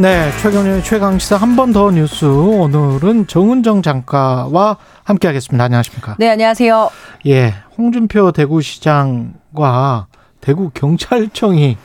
[0.00, 2.24] 네, 최경영의 최강 시사 한 번 더 뉴스.
[2.24, 5.64] 오늘은 정은정 장가와 함께하겠습니다.
[5.64, 6.16] 안녕하십니까?
[6.18, 6.90] 네, 안녕하세요.
[7.26, 10.06] 예, 홍준표 대구시장과
[10.40, 11.76] 대구 경찰청이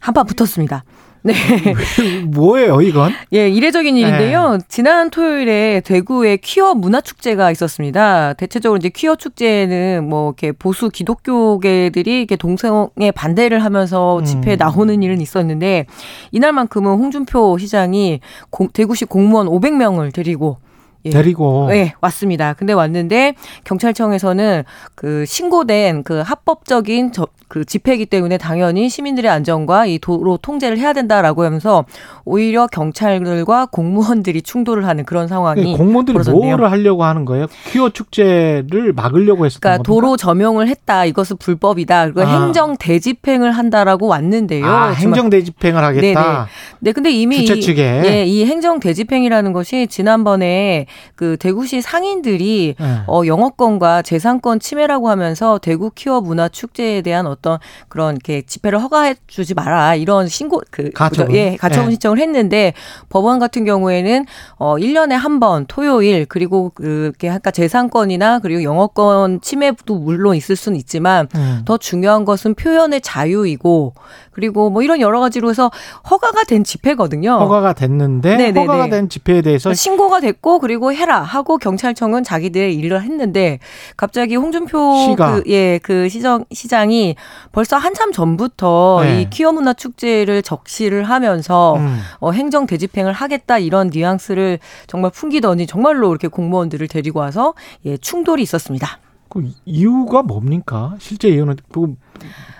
[0.00, 0.84] 한판 붙었습니다.
[1.22, 1.34] 네.
[2.28, 3.12] 뭐예요, 이건?
[3.32, 4.52] 예, 이례적인 일인데요.
[4.52, 4.58] 네.
[4.68, 8.34] 지난 토요일에 대구에 퀴어 문화 축제가 있었습니다.
[8.34, 14.58] 대체적으로 이제 퀴어 축제는 뭐 이렇게 보수 기독교계들이 이렇게 동성애 반대를 하면서 집회에 음.
[14.58, 15.86] 나오는 일은 있었는데
[16.32, 20.58] 이날만큼은 홍준표 시장이 공, 대구시 공무원 500명을 데리고
[21.04, 21.10] 예.
[21.10, 22.54] 데리고 네, 왔습니다.
[22.54, 23.34] 근데 왔는데
[23.64, 30.78] 경찰청에서는 그 신고된 그 합법적인 저, 그 집회이기 때문에 당연히 시민들의 안전과 이 도로 통제를
[30.78, 31.84] 해야 된다라고 하면서
[32.24, 36.56] 오히려 경찰들과 공무원들이 충돌을 하는 그런 상황이 공무원들이 벌어졌네요.
[36.56, 37.46] 뭐를 하려고 하는 거예요?
[37.68, 39.82] 퀴어 축제를 막으려고 했었던 그러니까 겁니까?
[39.82, 41.04] 도로 점용을 했다.
[41.04, 42.06] 이것은 불법이다.
[42.06, 42.42] 그리고 아.
[42.42, 44.66] 행정 대집행을 한다라고 왔는데요.
[44.66, 46.22] 아, 행정 대집행을 하겠다.
[46.22, 46.46] 네네.
[46.80, 52.74] 네, 근데 이미 주최 측에 이, 예, 이 행정 대집행이라는 것이 지난번에 그 대구시 상인들이
[52.78, 53.00] 네.
[53.06, 57.58] 어 영어권과 재산권 침해라고 하면서 대구 퀴어 문화 축제에 대한 어떤
[57.88, 61.90] 그런 이렇게 집회를 허가해 주지 마라 이런 신고 그 가처분 예 가처분 네.
[61.92, 62.72] 신청을 했는데
[63.08, 64.26] 법원 같은 경우에는
[64.58, 70.76] 어 1년에 한 번 토요일 그리고 그렇게 아까 재산권이나 그리고 영어권 침해도 물론 있을 수는
[70.78, 71.62] 있지만 음.
[71.64, 73.94] 더 중요한 것은 표현의 자유이고
[74.32, 75.70] 그리고 뭐 이런 여러 가지로 해서
[76.08, 77.32] 허가가 된 집회거든요.
[77.32, 78.60] 허가가 됐는데 네네네.
[78.60, 83.58] 허가가 된 집회에 대해서 신고가 됐고 그리고 해라 하고 경찰청은 자기들의 일을 했는데
[83.96, 85.16] 갑자기 홍준표.
[85.16, 87.16] 그, 예, 그 시정 시장이
[87.52, 89.22] 벌써 한참 전부터 네.
[89.22, 91.98] 이 퀴어 문화 축제를 적시를 하면서 음.
[92.20, 97.54] 어, 행정 대집행을 하겠다 이런 뉘앙스를 정말 풍기더니 정말로 이렇게 공무원들을 데리고 와서
[97.84, 98.98] 예, 충돌이 있었습니다.
[99.28, 100.94] 그 이유가 뭡니까?
[100.98, 101.94] 실제 이유는 그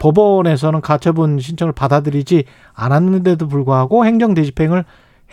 [0.00, 2.44] 법원에서는 가처분 신청을 받아들이지
[2.74, 4.84] 않았는데도 불구하고 행정 대집행을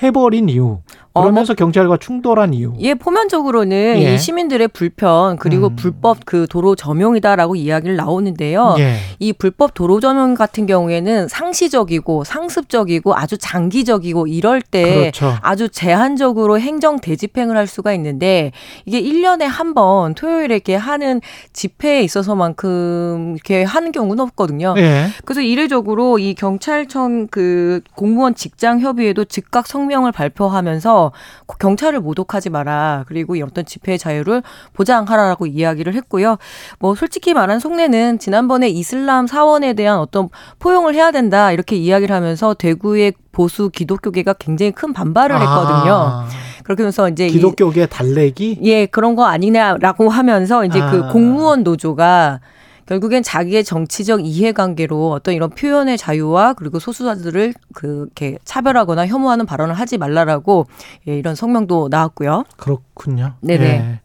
[0.02, 0.80] 해버린 이유.
[1.14, 2.74] 그러면서 어, 뭐, 경찰과 충돌한 이유.
[2.80, 4.14] 예, 포면적으로는 예.
[4.16, 5.76] 이 시민들의 불편 그리고 음.
[5.78, 8.76] 불법 그 도로 점용이다라고 이야기를 나오는데요.
[8.80, 8.98] 예.
[9.20, 15.36] 이 불법 도로 점용 같은 경우에는 상시적이고 상습적이고 아주 장기적이고 이럴 때 그렇죠.
[15.42, 18.52] 아주 제한적으로 행정 대집행을 할 수가 있는데
[18.86, 21.20] 이게 1년에 한 번 토요일에 이렇게 하는
[21.52, 24.74] 집회에 있어서만큼 이렇게 하는 경우는 없거든요.
[24.78, 25.08] 예.
[25.26, 31.12] 그래서 이례적으로 이 경찰청 그 공무원 직장 협의회도 즉각 성 명을 발표하면서
[31.60, 33.06] 경찰을 모독하지 마라.
[33.08, 36.38] 그리고 이 어떤 집회 자유를 보장하라라고 이야기를 했고요.
[36.80, 40.30] 뭐 솔직히 말한 속내는 지난번에 이슬람 사원에 대한 어떤
[40.60, 45.94] 포용을 해야 된다 이렇게 이야기를 하면서 대구의 보수 기독교계가 굉장히 큰 반발을 했거든요.
[45.94, 46.28] 아.
[46.64, 48.60] 그렇게 하면서 이제 기독교계 달래기?
[48.64, 50.92] 예, 그런 거 아니냐라고 하면서 이제 그 아.
[50.92, 52.40] 그 공무원 노조가
[52.86, 59.98] 결국엔 자기의 정치적 이해관계로 어떤 이런 표현의 자유와 그리고 소수자들을 그렇게 차별하거나 혐오하는 발언을 하지
[59.98, 60.68] 말라라고
[61.08, 62.44] 예, 이런 성명도 나왔고요.
[62.58, 63.34] 그렇군요.
[63.42, 63.64] 네네.
[63.80, 64.02] 네.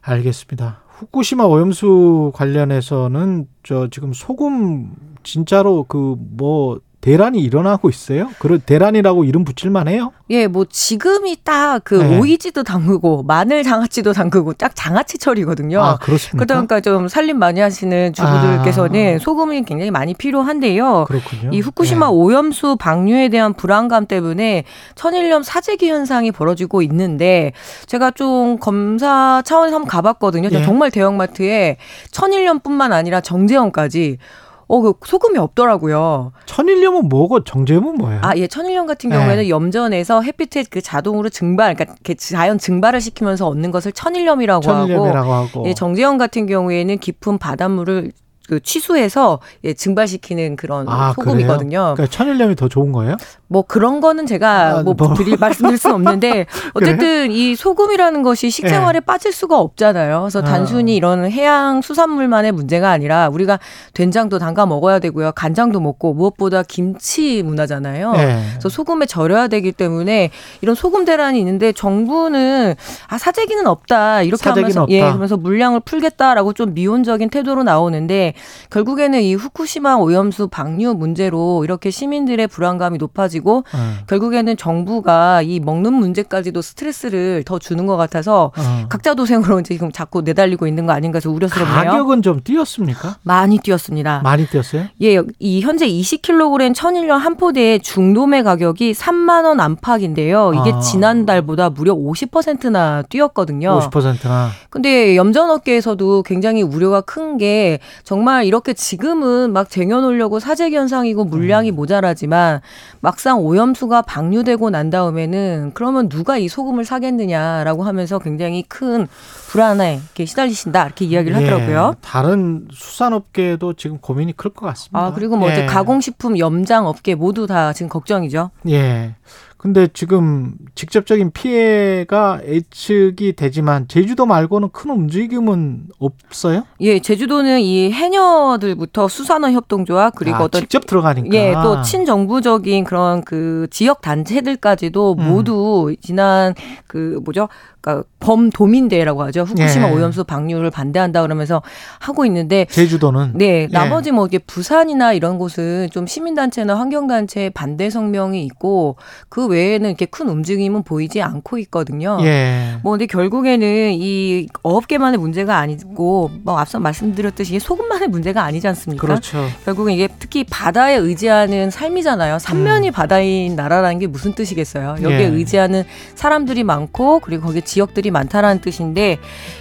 [0.00, 0.82] 알겠습니다.
[0.88, 4.92] 후쿠시마 오염수 관련해서는 저 지금 소금
[5.22, 8.28] 진짜로 그 뭐 대란이 일어나고 있어요?
[8.38, 10.12] 그런 대란이라고 이름 붙일만 해요?
[10.28, 12.18] 예, 뭐 지금이 딱그 네.
[12.18, 15.80] 오이지도 담그고 마늘 장아찌도 담그고 딱 장아찌철이거든요.
[15.80, 16.44] 아, 그렇습니까?
[16.44, 19.18] 그러니까 좀 살림 많이 하시는 주부들께서는 아.
[19.18, 21.06] 소금이 굉장히 많이 필요한데요.
[21.08, 21.50] 그렇군요.
[21.50, 22.12] 이 후쿠시마 네.
[22.12, 24.64] 오염수 방류에 대한 불안감 때문에
[24.94, 27.52] 천일염 사재기 현상이 벌어지고 있는데
[27.86, 30.50] 제가 좀 검사 차원에서 한번 가봤거든요.
[30.50, 30.62] 네.
[30.62, 31.78] 정말 대형마트에
[32.10, 34.18] 천일염뿐만 아니라 정제염까지
[34.68, 36.32] 어, 그 소금이 없더라고요.
[36.44, 38.20] 천일염은 뭐고 정제염은 뭐예요?
[38.22, 38.46] 아, 예.
[38.46, 39.48] 천일염 같은 경우에는 네.
[39.48, 45.68] 염전에서 햇빛에 그 자동으로 증발, 그러니까 자연 증발을 시키면서 얻는 것을 천일염이라고, 천일염이라고 하고, 하고.
[45.68, 48.12] 예, 정제염 같은 경우에는 깊은 바닷물을
[48.48, 51.92] 그 취수해서 예, 증발시키는 그런 아, 소금이거든요.
[51.94, 53.16] 그러니까 천일염이 더 좋은 거예요?
[53.46, 55.12] 뭐 그런 거는 제가 아, 뭐, 뭐.
[55.12, 57.28] 드릴 말씀드릴 수는 없는데 어쨌든 그래?
[57.30, 59.04] 이 소금이라는 것이 식생활에 네.
[59.04, 60.20] 빠질 수가 없잖아요.
[60.22, 60.44] 그래서 아.
[60.44, 63.58] 단순히 이런 해양 수산물만의 문제가 아니라 우리가
[63.92, 65.32] 된장도 담가 먹어야 되고요.
[65.32, 68.12] 간장도 먹고 무엇보다 김치 문화잖아요.
[68.12, 68.42] 네.
[68.52, 70.30] 그래서 소금에 절여야 되기 때문에
[70.62, 72.74] 이런 소금 대란이 있는데 정부는
[73.08, 74.94] 아 사재기는 없다 이렇게 하면서 없다.
[74.94, 78.34] 예 그러면서 물량을 풀겠다라고 좀 미온적인 태도로 나오는데
[78.70, 83.94] 결국에는 이 후쿠시마 오염수 방류 문제로 이렇게 시민들의 불안감이 높아지고 어.
[84.06, 88.86] 결국에는 정부가 이 먹는 문제까지도 스트레스를 더 주는 것 같아서 어.
[88.88, 91.90] 각자 도생으로 지금 자꾸 내달리고 있는 거 아닌가 좀 우려스럽네요.
[91.90, 93.16] 가격은 좀 뛰었습니까?
[93.22, 94.20] 많이 뛰었습니다.
[94.22, 94.84] 많이 뛰었어요?
[95.02, 100.52] 예, 이 현재 20kg 천일염 한 포대의 중도매 가격이 3만 원 안팎인데요.
[100.54, 100.80] 이게 아.
[100.80, 103.80] 지난달보다 무려 50%나 뛰었거든요.
[103.90, 104.50] 50%나.
[104.70, 111.76] 근데 염전업계에서도 굉장히 우려가 큰 게 정말 이렇게 지금은 막 쟁여놓으려고 사재 현상이고 물량이 음.
[111.76, 112.60] 모자라지만
[113.00, 119.06] 막상 오염수가 방류되고 난 다음에는 그러면 누가 이 소금을 사겠느냐라고 하면서 굉장히 큰
[119.48, 121.94] 불안에 이렇게 시달리신다 이렇게 이야기를 예, 하더라고요.
[122.00, 124.98] 다른 수산업계도 지금 고민이 클 것 같습니다.
[124.98, 125.66] 아 그리고 뭐 예.
[125.66, 128.50] 가공식품, 염장 업계 모두 다 지금 걱정이죠.
[128.68, 129.14] 예.
[129.58, 136.62] 근데 지금 직접적인 피해가 예측이 되지만 제주도 말고는 큰 움직임은 없어요?
[136.80, 143.24] 예, 제주도는 이 해녀들부터 수산업 협동조합 그리고 아, 어떤 직접 들어가니까 예, 또 친정부적인 그런
[143.24, 145.28] 그 지역 단체들까지도 음.
[145.28, 146.54] 모두 지난
[146.86, 147.48] 그 뭐죠?
[147.80, 149.42] 그러니까 범도민대라고 하죠.
[149.42, 149.92] 후쿠시마 예.
[149.92, 151.62] 오염수 방류를 반대한다 그러면서
[152.00, 153.68] 하고 있는데 제주도는 네, 예.
[153.70, 158.96] 나머지 뭐 이게 부산이나 이런 곳은 좀 시민단체나 환경단체 반대 성명이 있고
[159.28, 162.18] 그 외에는 이렇게 큰 움직임은 보이지 않고 있거든요.
[162.22, 162.78] 예.
[162.82, 169.06] 뭐 근데 결국에는 이 어업계만의 문제가 아니고 뭐 앞서 말씀드렸듯이 소금만의 문제가 아니지 않습니까?
[169.06, 169.46] 그렇죠.
[169.64, 172.38] 결국은 이게 특히 바다에 의지하는 삶이잖아요.
[172.38, 172.92] 삼면이 음.
[172.92, 174.96] 바다인 나라라는 게 무슨 뜻이겠어요?
[175.02, 175.24] 여기에 예.
[175.24, 175.84] 의지하는
[176.14, 179.18] 사람들이 많고 그리고 거기에 지역들이 많다라는 뜻인데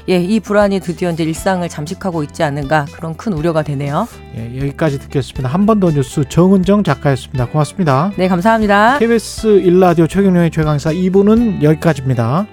[0.10, 4.08] 예, 이 불안이 드디어 이제 일상을 잠식하고 있지 않는가 그런 큰 우려가 되네요.
[4.36, 5.48] 예, 여기까지 듣겠습니다.
[5.50, 7.46] 한 번 더 뉴스 정은정 작가였습니다.
[7.46, 8.12] 고맙습니다.
[8.16, 8.98] 네, 감사합니다.
[8.98, 9.48] KBS
[9.78, 12.48] 일라디오 최경영의 최강사 2부는 여기까지입니다.